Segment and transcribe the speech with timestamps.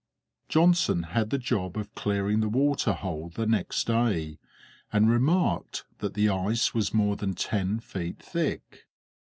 [0.49, 4.39] Johnson had the job of clearing the water hole the next day,
[4.91, 8.87] and remarked that the ice was more than ten feet thick.